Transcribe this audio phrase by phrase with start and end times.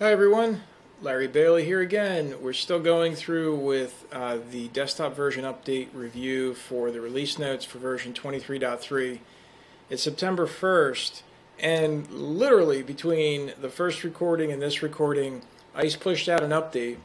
[0.00, 0.62] Hi everyone,
[1.02, 2.34] Larry Bailey here again.
[2.42, 7.64] We're still going through with uh, the desktop version update review for the release notes
[7.64, 9.20] for version 23.3.
[9.88, 11.22] It's September 1st,
[11.60, 15.42] and literally between the first recording and this recording,
[15.76, 16.96] ICE pushed out an update.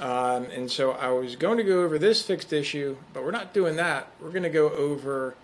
[0.00, 3.54] Um, and so I was going to go over this fixed issue, but we're not
[3.54, 4.08] doing that.
[4.20, 5.36] We're going to go over,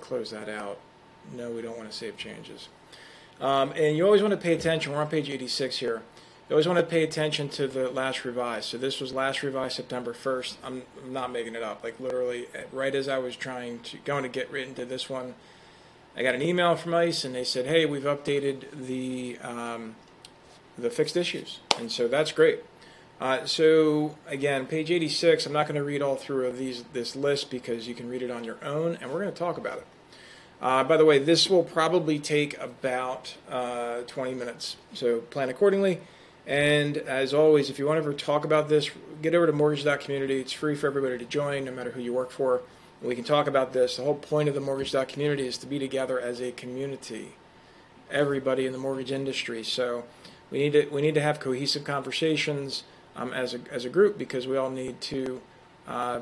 [0.00, 0.78] close that out.
[1.34, 2.68] No, we don't want to save changes.
[3.40, 4.92] Um, and you always want to pay attention.
[4.92, 6.02] We're on page 86 here.
[6.48, 8.64] You always want to pay attention to the last revise.
[8.64, 10.56] So this was last revised September 1st.
[10.64, 11.84] I'm, I'm not making it up.
[11.84, 15.34] Like literally, right as I was trying to going to get written to this one,
[16.16, 19.94] I got an email from ICE and they said, "Hey, we've updated the um,
[20.76, 22.64] the fixed issues," and so that's great.
[23.20, 25.44] Uh, so again, page 86.
[25.46, 28.22] I'm not going to read all through of these this list because you can read
[28.22, 29.86] it on your own, and we're going to talk about it.
[30.60, 36.00] Uh, by the way, this will probably take about uh, 20 minutes, so plan accordingly.
[36.46, 38.90] And as always, if you want to ever talk about this,
[39.22, 40.40] get over to mortgage.community.
[40.40, 42.62] It's free for everybody to join, no matter who you work for.
[43.02, 43.96] We can talk about this.
[43.96, 47.34] The whole point of the mortgage.community is to be together as a community,
[48.10, 49.62] everybody in the mortgage industry.
[49.62, 50.04] So
[50.50, 52.82] we need to we need to have cohesive conversations
[53.14, 55.40] um, as a as a group because we all need to.
[55.86, 56.20] Uh,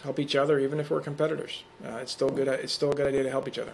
[0.00, 1.64] help each other, even if we're competitors.
[1.84, 2.48] Uh, it's still good.
[2.48, 3.72] It's still a good idea to help each other.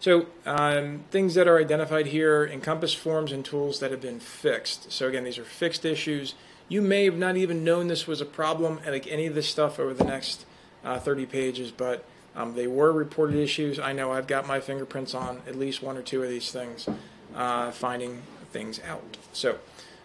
[0.00, 4.90] So um, things that are identified here encompass forms and tools that have been fixed.
[4.90, 6.34] So again, these are fixed issues.
[6.68, 9.78] You may have not even known this was a problem, like any of this stuff
[9.78, 10.46] over the next
[10.84, 13.78] uh, 30 pages, but um, they were reported issues.
[13.78, 16.88] I know I've got my fingerprints on at least one or two of these things,
[17.34, 18.22] uh, finding
[18.52, 19.18] things out.
[19.32, 19.58] So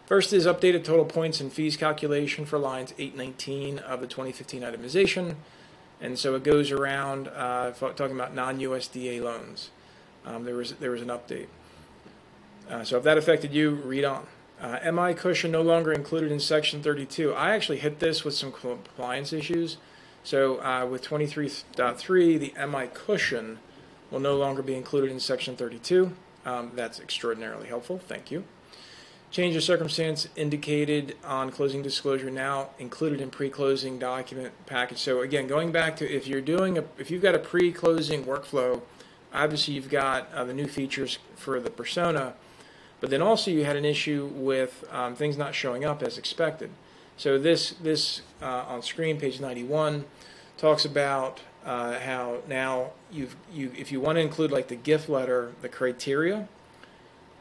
[0.06, 5.36] First is updated total points and fees calculation for lines 819 of the 2015 itemization.
[6.00, 9.72] And so it goes around uh, talking about non-USDA loans.
[10.24, 11.48] Um, there was there was an update.
[12.70, 14.28] Uh, so if that affected you, read on.
[14.62, 17.34] Uh, MI cushion no longer included in section 32.
[17.34, 19.78] I actually hit this with some compliance issues.
[20.24, 23.60] So uh, with 23.3, the MI cushion
[24.10, 26.14] will no longer be included in section 32.
[26.46, 28.00] Um, that's extraordinarily helpful.
[28.00, 28.46] Thank you.
[29.36, 35.00] Change of circumstance indicated on closing disclosure now included in pre-closing document package.
[35.00, 38.82] So again, going back to if you're doing a, if you've got a pre-closing workflow,
[39.34, 42.34] obviously you've got uh, the new features for the persona,
[43.02, 46.70] but then also you had an issue with um, things not showing up as expected.
[47.18, 50.06] So this this uh, on screen, page 91,
[50.58, 55.10] talks about uh, how now you've you if you want to include like the gift
[55.10, 56.48] letter, the criteria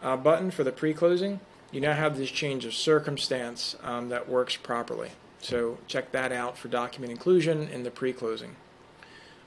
[0.03, 1.39] uh, button for the pre-closing
[1.75, 5.11] you now have this change of circumstance um, that works properly.
[5.41, 8.55] So check that out for document inclusion in the pre-closing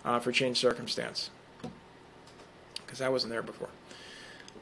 [0.03, 1.29] uh, for change circumstance
[2.85, 3.69] because that wasn't there before.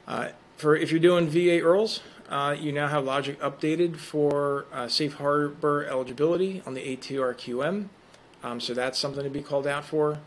[0.07, 4.87] Uh, for if you're doing VA IRRRLs, uh, you now have logic updated for uh,
[4.87, 7.87] safe harbor eligibility on the ATRQM.
[8.43, 10.19] Um, so that's something to be called out for.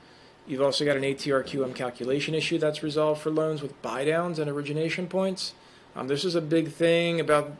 [0.47, 4.50] You've also got an ATRQM calculation issue that's resolved for loans with buy downs and
[4.50, 5.55] origination points.
[5.99, 7.51] Um, this is a big thing about,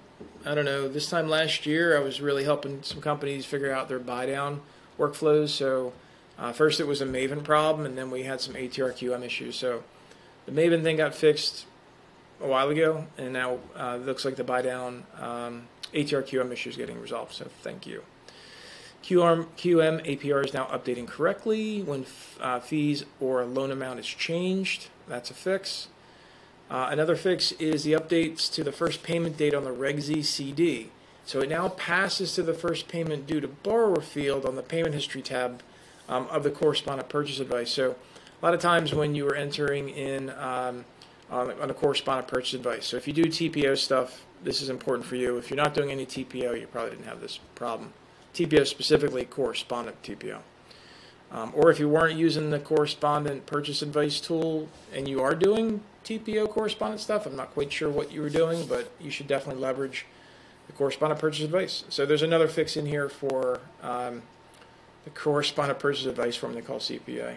[0.47, 3.89] I don't know, this time last year I was really helping some companies figure out
[3.89, 4.61] their buy down
[4.97, 5.49] workflows.
[5.49, 5.93] So
[6.39, 9.57] uh, first it was a Mavent problem, and then we had some ATRQM issues.
[9.57, 9.83] So
[10.47, 11.67] the Mavent thing got fixed
[12.41, 16.77] a while ago, and now uh, looks like the buy down um, ATRQM issue is
[16.77, 17.35] getting resolved.
[17.35, 18.05] So thank you.
[19.03, 22.07] QM, QM APR is now updating correctly when
[22.41, 24.91] uh, fees or loan amount is changed.
[25.09, 25.89] That's a fix.
[26.71, 30.23] Uh, another fix is the updates to the first payment date on the Reg Z
[30.23, 30.91] CD.
[31.25, 34.95] So it now passes to the first payment due to borrower field on the payment
[34.95, 35.63] history tab
[36.09, 37.71] um, of the correspondent purchase advice.
[37.71, 37.97] So
[38.41, 40.85] a lot of times when you are entering in um,
[41.31, 42.87] on, on a correspondent purchase advice.
[42.87, 45.37] So if you do TPO stuff, this is important for you.
[45.37, 47.93] If you're not doing any TPO, you probably didn't have this problem.
[48.35, 50.39] TPO specifically correspondent TPO.
[51.31, 55.83] Um, or if you weren't using the correspondent purchase advice tool and you are doing
[56.09, 59.61] TPO correspondent stuff, I'm not quite sure what you were doing, but you should definitely
[59.61, 60.07] leverage
[60.67, 61.85] the correspondent purchase advice.
[61.91, 64.23] So there's another fix in here for um,
[65.05, 67.35] the correspondent purchase advice form they call CPA.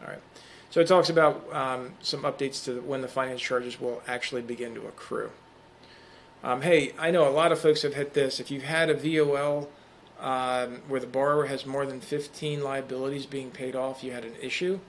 [0.00, 0.22] All right.
[0.70, 4.74] So it talks about um, some updates to when the finance charges will actually begin
[4.76, 5.30] to accrue.
[6.42, 8.40] Um, hey, I know a lot of folks have hit this.
[8.40, 9.68] If you've had a VOL
[10.18, 14.36] um, where the borrower has more than 15 liabilities being paid off, you had an
[14.40, 14.80] issue.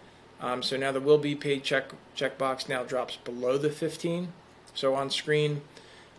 [0.41, 4.33] Um, so now the will be paid check checkbox now drops below the 15.
[4.73, 5.61] So on screen,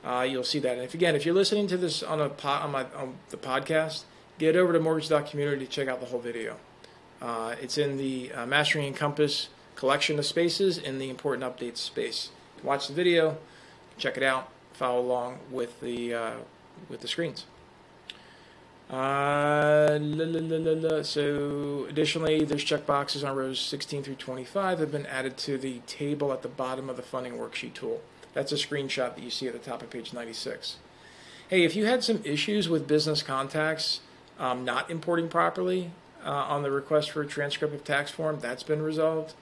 [0.05, 0.75] uh, you'll see that.
[0.75, 4.05] And if again, if you're listening to this on a on, my, on the podcast,
[4.39, 6.57] get over to mortgage.community to check out the whole video.
[7.21, 12.31] Uh, it's in the uh, Mastering Encompass collection of spaces in the important updates space.
[12.63, 13.39] Watch the video,
[13.97, 16.35] check it out, follow along with the uh,
[16.89, 17.47] with the screens.
[18.93, 25.39] La, la, la, so, additionally, there's checkboxes on rows 16 through 25 have been added
[25.39, 28.03] to the table at the bottom of the funding worksheet tool.
[28.35, 30.77] That's a screenshot that you see at the top of page 96.
[31.49, 34.00] Hey, if you had some issues with business contacts
[34.39, 35.91] um, not importing properly
[36.23, 39.33] uh, on the request for a transcript of tax form, that's been resolved.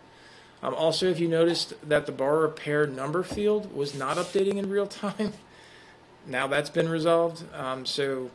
[0.63, 4.71] Um, also, if you noticed that the borrower pair number field was not updating in
[4.71, 5.33] real time,
[6.27, 7.43] now that's been resolved.
[7.53, 8.31] Um, so,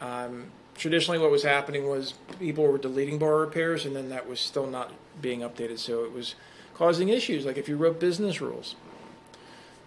[0.00, 4.40] um, traditionally, what was happening was people were deleting borrower pairs, and then that was
[4.40, 5.78] still not being updated.
[5.78, 6.34] So it was
[6.74, 8.74] causing issues, like if you wrote business rules.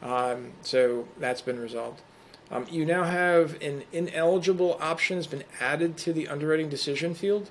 [0.01, 2.01] Um, so that's been resolved.
[2.51, 7.50] Um, you now have an ineligible option has been added to the underwriting decision field.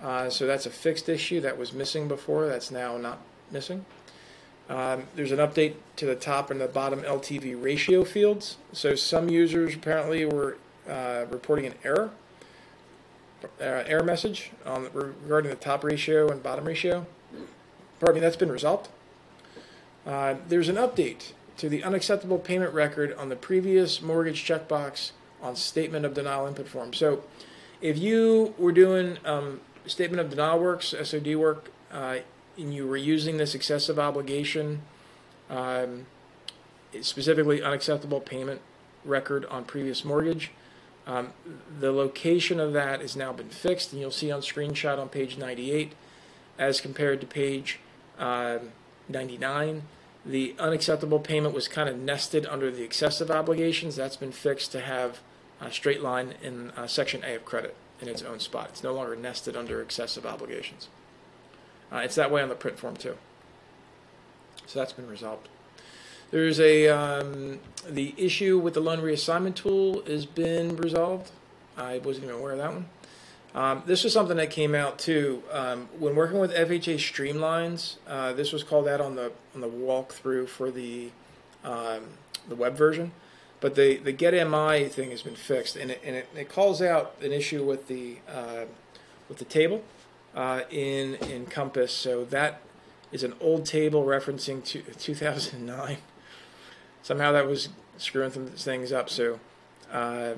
[0.00, 2.46] Uh, so that's a fixed issue that was missing before.
[2.46, 3.18] That's now not
[3.50, 3.84] missing.
[4.68, 8.58] Um, there's an update to the top and the bottom LTV ratio fields.
[8.72, 10.56] So some users apparently were
[10.88, 12.10] uh, reporting an error,
[13.44, 17.06] uh, error message on, regarding the top ratio and bottom ratio.
[18.00, 18.88] Pardon me, that's been resolved.
[20.06, 25.56] Uh, there's an update to the unacceptable payment record on the previous mortgage checkbox on
[25.56, 26.92] statement of denial input form.
[26.92, 27.22] So
[27.80, 32.18] if you were doing um, statement of denial works, SOD work, uh,
[32.56, 34.82] and you were using this excessive obligation,
[35.50, 36.06] um,
[37.00, 38.60] specifically unacceptable payment
[39.04, 40.50] record on previous mortgage,
[41.06, 41.32] um,
[41.78, 45.36] the location of that has now been fixed, and you'll see on screenshot on page
[45.36, 45.92] 98
[46.58, 47.80] as compared to page
[48.18, 48.58] uh,
[49.08, 49.82] 99.
[50.24, 53.96] The unacceptable payment was kind of nested under the excessive obligations.
[53.96, 55.20] That's been fixed to have
[55.60, 58.68] a straight line in uh, section A of credit in its own spot.
[58.70, 60.88] It's no longer nested under excessive obligations.
[61.92, 63.16] Uh, it's that way on the print form too.
[64.66, 65.48] So that's been resolved.
[66.34, 71.30] There's a um, the issue with the loan reassignment tool has been resolved.
[71.76, 72.86] I wasn't even aware of that one.
[73.54, 77.98] Um, this was something that came out too um, when working with FHA Streamlines.
[78.08, 81.12] Uh, this was called out on the on the walkthrough for the
[81.62, 82.02] um,
[82.48, 83.12] the web version,
[83.60, 86.82] but the the Get MI thing has been fixed, and it, and it, it calls
[86.82, 88.64] out an issue with the uh,
[89.28, 89.84] with the table
[90.34, 91.92] uh, in Encompass.
[91.92, 92.60] So that
[93.12, 95.98] is an old table referencing to 2009.
[97.04, 97.68] Somehow that was
[97.98, 99.10] screwing things up.
[99.10, 99.38] So
[99.92, 100.32] uh,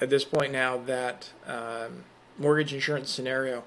[0.00, 2.02] at this point now, that um,
[2.36, 3.62] mortgage insurance scenario.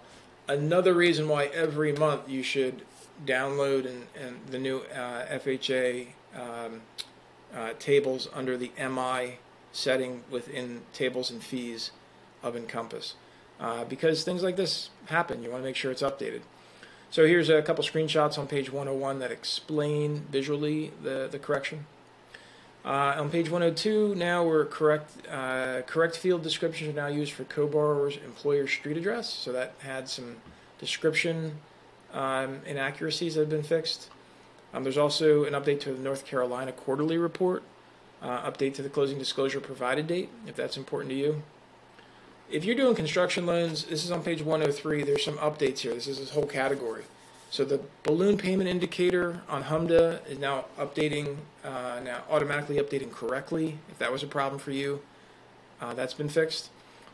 [0.45, 2.81] Another reason why every month you should
[3.25, 6.81] download and, and the new uh, FHA um,
[7.55, 9.37] uh, tables under the MI
[9.71, 11.91] setting within tables and fees
[12.43, 13.15] of Encompass.
[13.61, 15.41] Uh, because things like this happen.
[15.41, 16.41] You want to make sure it's updated.
[17.11, 21.85] So here's a couple screenshots on page 101 that explain visually the, the correction.
[22.85, 25.11] Uh, on page 102, now we're correct.
[25.27, 29.31] Uh, correct field descriptions are now used for co-borrower's employer street address.
[29.31, 30.37] So that had some
[30.79, 31.57] description
[32.13, 34.09] um, inaccuracies that have been fixed.
[34.73, 37.63] Um, there's also an update to the North Carolina quarterly report,
[38.21, 41.43] uh, update to the closing disclosure provided date, if that's important to you.
[42.49, 45.03] If you're doing construction loans, this is on page 103.
[45.03, 45.93] There's some updates here.
[45.93, 47.03] This is this whole category.
[47.51, 53.79] So the balloon payment indicator on HMDA is now updating, uh, now automatically updating correctly.
[53.89, 55.01] If that was a problem for you,
[55.81, 56.69] uh, that's been fixed.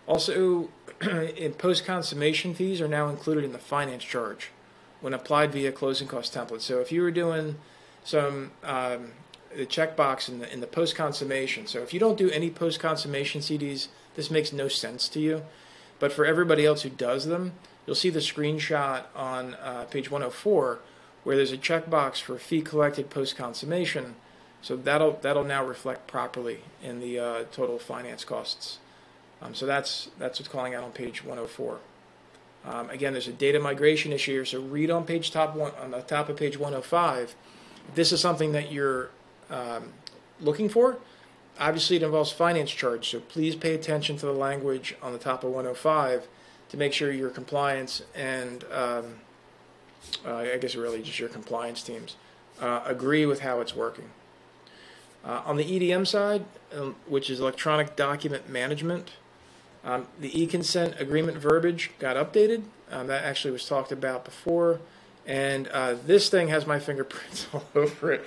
[0.08, 0.70] Also,
[1.02, 4.52] in post consummation fees are now included in the finance charge
[5.00, 6.62] when applied via closing cost template.
[6.62, 7.56] So if you were doing
[8.04, 9.12] some um,
[9.56, 12.80] the checkbox in the in the post consummation, so if you don't do any post
[12.80, 15.44] consummation CDs, this makes no sense to you.
[15.98, 17.54] But for everybody else who does them,
[17.86, 20.80] you'll see the screenshot on uh, page 104
[21.26, 24.16] where there's a checkbox for fee collected post consummation.
[24.62, 28.80] So that'll that'll now reflect properly in the uh, total finance costs.
[29.42, 31.80] Um, so that's that's what's calling out on page 104.
[32.66, 34.46] Um, again, there's a data migration issue here.
[34.46, 37.36] So read on page top one on the top of page 105.
[37.94, 39.10] This is something that you're
[39.50, 39.94] um,
[40.40, 40.98] looking for.
[41.60, 45.44] Obviously, it involves finance charge, so please pay attention to the language on the top
[45.44, 46.28] of 105
[46.70, 49.16] to make sure your compliance and um,
[50.26, 52.16] uh, I guess really just your compliance teams
[52.62, 54.10] uh, agree with how it's working.
[55.24, 56.46] Uh, on the EDM side,
[56.76, 59.12] um, which is electronic document management,
[59.84, 62.64] um, the e-consent agreement verbiage got updated.
[62.92, 64.80] Um, that actually was talked about before,
[65.26, 68.26] and uh, this thing has my fingerprints all over it.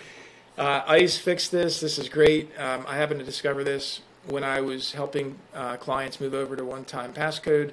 [0.56, 1.80] Uh, ICE fixed this.
[1.80, 2.50] This is great.
[2.58, 6.64] Um, I happened to discover this when I was helping uh, clients move over to
[6.64, 7.72] one-time passcode.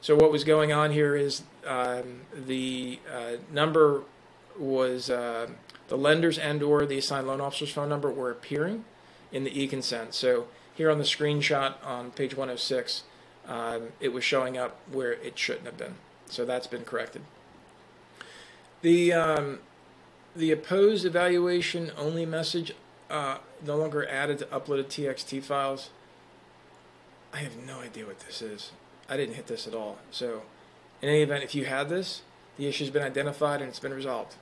[0.00, 4.02] So what was going on here is um, the uh, number
[4.58, 5.48] was uh,
[5.88, 8.84] the lender's and or the assigned loan officer's phone number were appearing
[9.32, 10.14] in the e-consent.
[10.14, 13.02] So here on the screenshot on page 106,
[13.48, 15.94] um, it was showing up where it shouldn't have been.
[16.28, 17.22] So that's been corrected.
[18.82, 19.58] The um,
[20.34, 22.74] the Aspose evaluation only message
[23.08, 25.90] uh, no longer added to uploaded TXT files.
[27.32, 28.72] I have no idea what this is.
[29.08, 29.98] I didn't hit this at all.
[30.10, 30.42] So,
[31.00, 32.22] in any event, if you had this,
[32.56, 34.34] the issue's been identified and it's been resolved.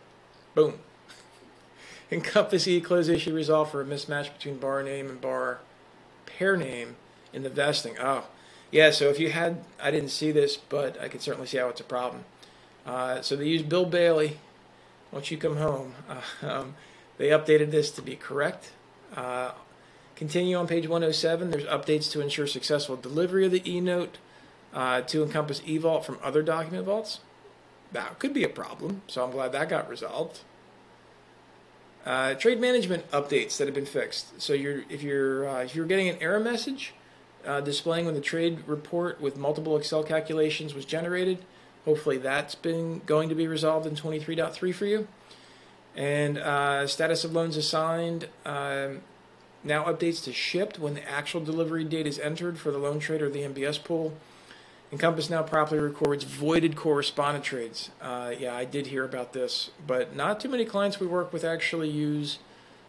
[0.54, 0.78] Boom.
[2.11, 5.59] Encompass E close issue resolved for a mismatch between bar name and bar
[6.26, 6.97] pair name
[7.33, 7.97] in the vesting.
[8.00, 8.25] Oh,
[8.71, 8.90] yeah.
[8.90, 11.80] So if you had, I didn't see this, but I could certainly see how it's
[11.80, 12.25] a problem.
[12.87, 14.38] Uh, so they used Bill Bailey.
[15.11, 16.75] Once you come home, uh, um,
[17.18, 18.73] they updated this to be correct.
[19.16, 19.52] Uh,
[20.16, 21.50] continue on page 107.
[21.50, 24.18] There's updates to ensure successful delivery of the e-note
[24.75, 27.21] uh, to encompass eVault from other document vaults.
[27.93, 30.40] That could be a problem, so I'm glad that got resolved.
[32.04, 34.40] Uh, trade management updates that have been fixed.
[34.40, 36.93] So you're if you're uh, if you're getting an error message
[37.47, 41.38] uh, displaying when the trade report with multiple Excel calculations was generated,
[41.85, 45.09] hopefully that's been going to be resolved in 23.3 for you.
[45.97, 49.00] And uh, status of loans assigned um,
[49.62, 53.23] now updates to shipped when the actual delivery date is entered for the loan trade
[53.23, 54.12] or the MBS pool.
[54.94, 57.90] Encompass now properly records voided correspondent trades.
[58.00, 61.42] Uh, yeah, I did hear about this, but not too many clients we work with
[61.42, 62.38] actually use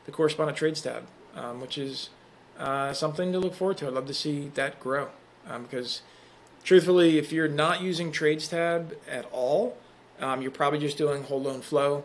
[0.06, 2.12] the correspondent trades tab, um, which is
[2.60, 3.88] uh, something to look forward to.
[3.88, 5.08] I'd love to see that grow
[5.50, 6.04] um, because,
[6.64, 9.76] truthfully, if you're not using trades tab at all,
[10.20, 12.04] um, you're probably just doing whole loan flow.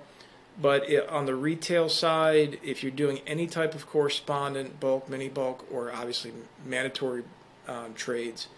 [0.59, 5.29] But it, on the retail side, if you're doing any type of correspondent, bulk, mini
[5.29, 6.33] bulk, or obviously
[6.65, 7.25] mandatory
[7.69, 8.49] um, trades,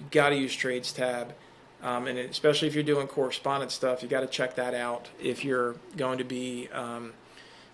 [0.00, 1.34] you got to use trades tab.
[1.82, 5.08] Um, and especially if you're doing correspondent stuff, you got to check that out.
[5.20, 7.12] If you're going to be um,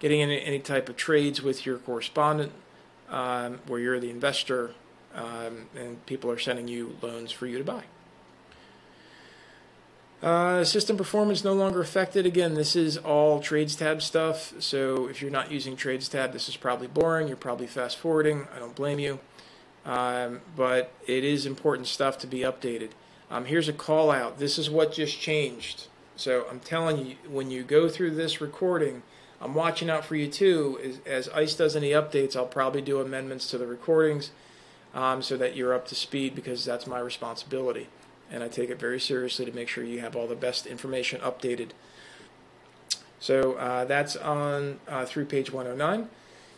[0.00, 2.52] getting any, any, type of trades with your correspondent,
[3.08, 4.72] um, where you're the investor,
[5.14, 7.84] um, and people are sending you loans for you to buy.
[10.22, 12.24] Uh, system performance no longer affected.
[12.24, 14.52] Again, this is all trades tab stuff.
[14.60, 17.26] So if you're not using trades tab, this is probably boring.
[17.26, 18.46] You're probably fast forwarding.
[18.54, 19.18] I don't blame you.
[19.84, 22.90] Um, but it is important stuff to be updated.
[23.30, 24.38] Um, here's a call out.
[24.38, 25.88] This is what just changed.
[26.16, 29.02] So I'm telling you, when you go through this recording,
[29.40, 30.78] I'm watching out for you too.
[30.84, 34.30] As, as ICE does any updates, I'll probably do amendments to the recordings
[34.94, 37.88] um, so that you're up to speed because that's my responsibility.
[38.30, 41.20] And I take it very seriously to make sure you have all the best information
[41.20, 41.70] updated.
[43.18, 46.08] So uh, that's on uh, through page 109.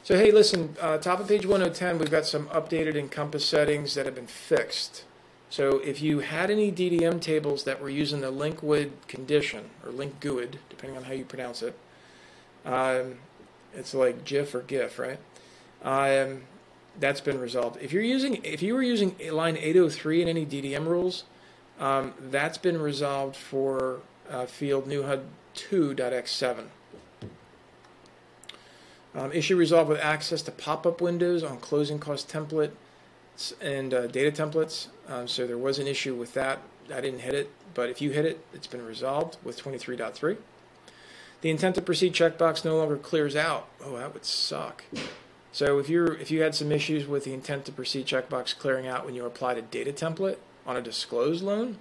[0.05, 4.05] So hey, listen, uh, top of page 110, we've got some updated Encompass settings that
[4.05, 5.05] have been fixed.
[5.49, 10.57] So if you had any DDM tables that were using the LINQUID condition, or LINQGUID,
[10.69, 11.79] depending on how you pronounce it,
[12.67, 13.15] um,
[13.73, 15.19] it's like GIF or GIF, right?
[15.83, 16.43] Um,
[17.01, 17.81] that's been resolved.
[17.81, 21.25] If you're using, if you were using line 803 in any DDM rules,
[21.81, 25.23] um, that's been resolved for uh, field NewHUD
[25.55, 26.67] 2.x7.
[29.15, 32.73] Um, issue resolved with access to pop-up windows on closing cost template
[33.61, 34.89] and uh, data templates.
[35.09, 36.61] Um, so there was an issue with that.
[36.93, 40.37] I didn't hit it, but if you hit it, it's been resolved with 23.3.
[41.41, 43.69] The intent to proceed checkbox no longer clears out.
[43.85, 44.85] Oh, that would suck.
[45.53, 48.87] So if you're if you had some issues with the intent to proceed checkbox clearing
[48.87, 51.77] out when you applied a data template on a disclosed loan,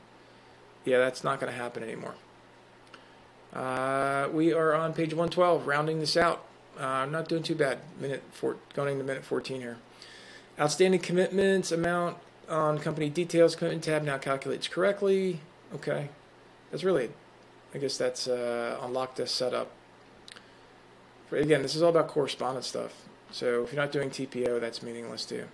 [0.85, 2.15] yeah, that's not going to happen anymore.
[3.53, 6.45] Uh, we are on page 112, rounding this out.
[6.79, 7.79] Uh, I'm not doing too bad.
[7.99, 9.77] Minute four, going to minute 14 here.
[10.59, 12.17] Outstanding commitments amount
[12.49, 15.39] on company details commitment tab now calculates correctly.
[15.73, 16.09] Okay,
[16.71, 17.09] that's really,
[17.73, 19.71] I guess that's uh, unlock this setup.
[21.29, 22.93] For, again, this is all about correspondence stuff.
[23.31, 25.45] So if you're not doing TPO, that's meaningless too.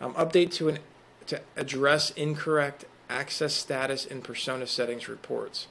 [0.00, 0.78] Um, update to an
[1.26, 5.68] to address incorrect access status in persona settings reports.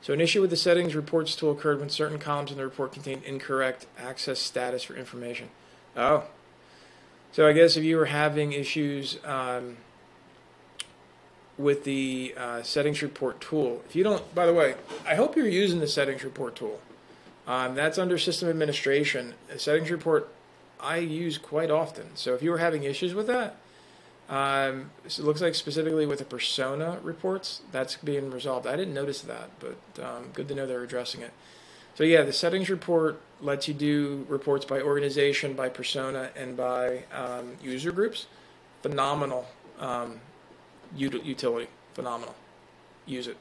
[0.00, 2.92] So an issue with the settings reports tool occurred when certain columns in the report
[2.92, 5.48] contained incorrect access status for information.
[5.96, 6.24] Oh.
[7.32, 9.76] So I guess if you were having issues um,
[11.58, 14.76] with the uh, settings report tool, if you don't, by the way,
[15.06, 16.80] I hope you're using the settings report tool.
[17.46, 19.34] Um, that's under system administration.
[19.56, 20.28] Settings report
[20.80, 22.14] I use quite often.
[22.14, 23.56] So if you were having issues with that,
[24.28, 28.66] um, so it looks like specifically with the persona reports, that's being resolved.
[28.66, 31.32] I didn't notice that, but um, good to know they're addressing it.
[31.94, 37.04] So yeah, the settings report lets you do reports by organization, by persona, and by
[37.12, 38.26] um, user groups.
[38.82, 39.48] Phenomenal
[39.80, 40.20] um,
[40.94, 41.68] utility.
[41.94, 42.34] Phenomenal.
[43.06, 43.36] Use it.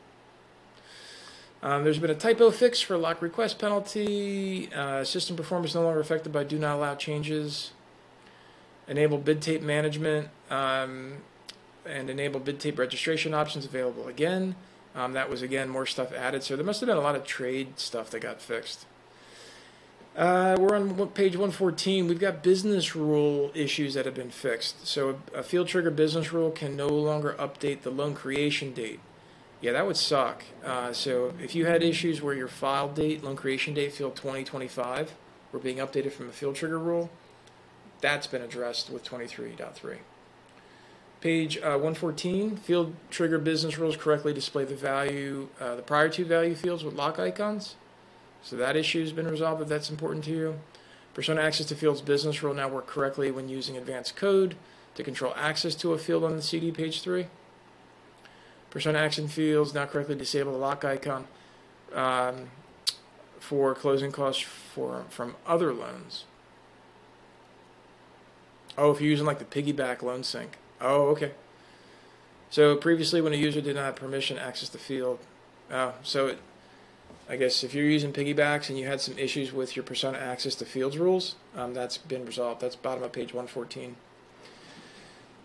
[1.61, 4.71] Um, there's been a typo fix for lock request penalty.
[4.73, 7.71] Uh, system performance no longer affected by do not allow changes.
[8.87, 11.17] Enable bid tape management, um,
[11.85, 14.55] and enable bid tape registration options available again.
[14.95, 16.43] Um, that was again more stuff added.
[16.43, 18.85] So there must have been a lot of trade stuff that got fixed.
[20.15, 22.07] Uh, we're on page 114.
[22.07, 24.87] We've got business rule issues that have been fixed.
[24.87, 28.99] So a, a field trigger business rule can no longer update the loan creation date.
[29.61, 30.43] Yeah, that would suck.
[30.65, 35.13] Uh, so if you had issues where your file date, loan creation date, field 2025
[35.51, 37.11] were being updated from a field trigger rule,
[38.01, 39.97] that's been addressed with 23.3.
[41.19, 46.25] Page uh, 114, field trigger business rules correctly display the value, uh, the prior two
[46.25, 47.75] value fields with lock icons.
[48.43, 50.59] So that issue has been resolved if that's important to you.
[51.15, 54.55] Persona access to fields business rule now work correctly when using advanced code
[54.93, 57.25] to control access to a field on the CD page 3.
[58.69, 61.25] Persona action fields now correctly disable the lock icon
[61.93, 62.51] um,
[63.39, 66.25] for closing costs for from other loans.
[68.77, 70.57] Oh, if you're using like the piggyback loan sync.
[70.79, 71.31] Oh, okay.
[72.49, 75.19] So previously, when a user did not have permission to access the field,
[75.71, 76.37] oh, so it,
[77.29, 80.55] I guess if you're using piggybacks and you had some issues with your persona access
[80.55, 82.61] to fields rules, um, that's been resolved.
[82.61, 83.95] That's bottom of page 114.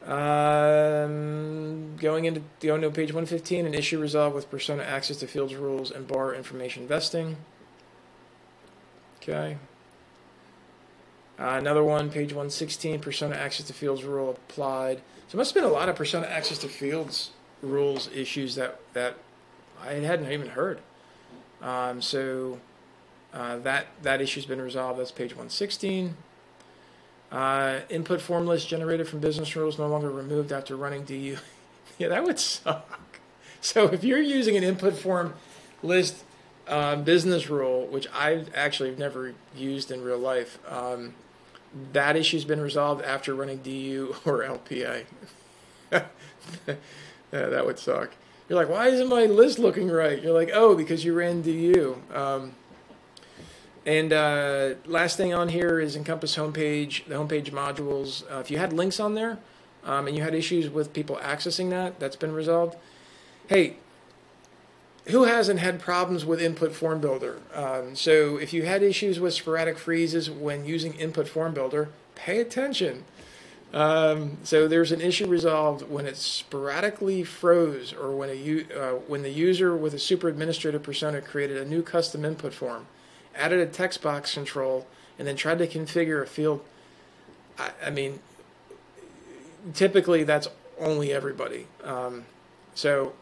[0.06, 5.54] Um, going into going to page 115, an issue resolved with persona access to fields
[5.54, 7.36] rules and bar information vesting.
[9.20, 9.58] Okay.
[11.38, 15.00] Uh, another one, page 116, persona access to fields rule applied.
[15.28, 17.30] So must have been a lot of persona access to fields
[17.62, 19.16] rules issues that, that
[19.80, 20.80] I hadn't even heard.
[21.62, 22.58] Um, so
[23.32, 25.00] uh, that that issue's been resolved.
[25.00, 26.16] That's page 116.
[27.30, 31.38] Uh, input form list generated from business rules no longer removed after running DU.
[31.98, 33.20] yeah, that would suck.
[33.60, 35.34] So if you're using an input form
[35.82, 36.24] list
[36.72, 41.14] uh, business rule, which I've actually never used in real life, um,
[41.92, 45.04] that issue's been resolved after running DU or LPA.
[45.92, 46.04] yeah,
[47.30, 48.10] that would suck.
[48.48, 50.22] You're like, why isn't my list looking right?
[50.22, 52.00] You're like, oh, because you ran DU.
[52.14, 52.54] Um,
[53.84, 58.24] and uh, last thing on here is Encompass homepage, the homepage modules.
[58.32, 59.38] Uh, if you had links on there
[59.84, 62.76] um, and you had issues with people accessing that, that's been resolved.
[63.48, 63.76] Hey,
[65.06, 67.38] who hasn't had problems with Input Form Builder?
[67.54, 72.40] Um, so if you had issues with sporadic freezes when using Input Form Builder, pay
[72.40, 73.04] attention.
[73.72, 79.22] Um, so there's an issue resolved when it sporadically froze, or when a uh, when
[79.22, 82.86] the user with a super administrative persona created a new custom input form,
[83.34, 84.86] added a text box control,
[85.18, 86.62] and then tried to configure a field.
[87.58, 88.20] I, I mean,
[89.72, 91.66] typically that's only everybody.
[91.82, 92.26] Um,
[92.74, 93.14] so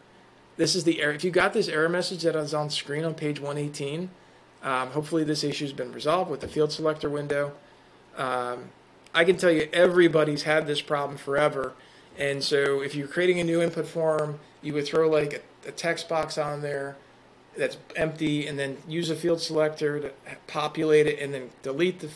[0.61, 1.15] this is the error.
[1.15, 4.11] If you got this error message that is on screen on page 118,
[4.63, 7.53] um, hopefully this issue has been resolved with the field selector window.
[8.15, 8.65] Um,
[9.15, 11.73] I can tell you everybody's had this problem forever.
[12.19, 15.73] And so if you're creating a new input form, you would throw like a, a
[15.73, 16.99] text box on there
[17.57, 20.13] that's empty and then use a field selector to
[20.47, 22.11] populate it and then delete the.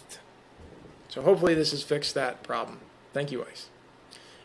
[1.08, 2.80] So hopefully this has fixed that problem.
[3.14, 3.70] Thank you, ICE.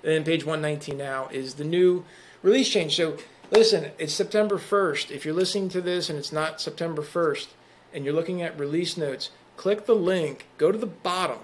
[0.04, 2.06] And then page 119 now is the new
[2.42, 2.96] release change.
[2.96, 3.18] So
[3.52, 5.12] listen, it's September 1st.
[5.12, 7.48] If you're listening to this and it's not September 1st
[7.94, 11.40] and you're looking at release notes, click the link, go to the bottom,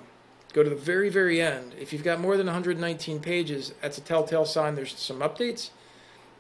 [0.56, 1.74] Go to the very, very end.
[1.78, 5.72] If you've got more than 119 pages, that's a telltale sign there's some updates.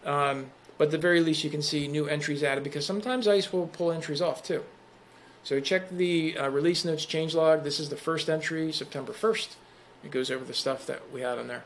[0.06, 3.52] Um, but at the very least, you can see new entries added because sometimes ICE
[3.52, 4.64] will pull entries off too.
[5.44, 7.66] So check the uh, release notes change log.
[7.66, 9.58] This is the first entry, September 1st.
[10.06, 11.66] It goes over the stuff that we had on there.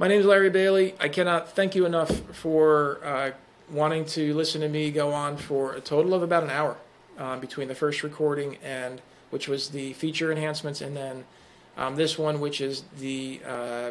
[0.00, 0.94] My name is Larry Bailey.
[0.98, 3.32] I cannot thank you enough for uh,
[3.70, 6.78] wanting to listen to me go on for a total of about an hour
[7.18, 11.24] uh, between the first recording and which was the feature enhancements and then
[11.76, 13.90] um, this one, which is the uh,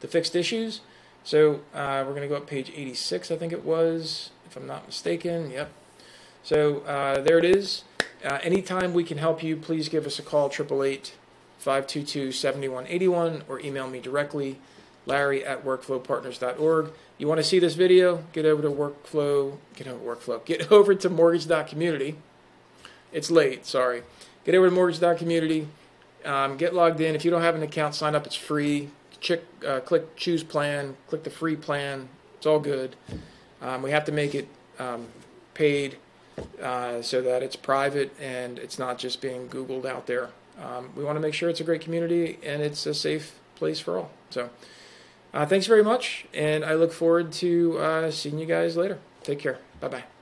[0.00, 0.82] the fixed issues.
[1.24, 4.66] So uh, we're going to go up page 86, I think it was, if I'm
[4.66, 5.50] not mistaken.
[5.50, 5.72] Yep.
[6.42, 7.84] So uh, there it is.
[8.22, 11.14] Anytime we can help you, please give us a call, 888
[11.56, 14.58] 522 7181, or email me directly,
[15.06, 16.92] larry at workflowpartners.org.
[17.18, 18.24] You want to see this video?
[18.32, 22.16] Get over to Workflow, get over Workflow, get over to Mortgage.community.
[23.12, 24.02] It's late, sorry.
[24.44, 25.68] Get over to Mortgage.community
[26.26, 27.14] um, get logged in.
[27.14, 28.26] If you don't have an account, sign up.
[28.26, 28.90] It's free.
[29.20, 30.96] Check, uh, click choose plan.
[31.08, 32.08] Click the free plan.
[32.36, 32.96] It's all good.
[33.62, 35.06] Um, we have to make it um,
[35.54, 35.96] paid
[36.62, 40.30] uh, so that it's private and it's not just being Googled out there.
[40.62, 43.78] Um, we want to make sure it's a great community and it's a safe place
[43.80, 44.10] for all.
[44.30, 44.50] So,
[45.44, 48.98] thanks very much, and I look forward to uh, seeing you guys later.
[49.22, 49.58] Take care.
[49.80, 50.15] Bye bye.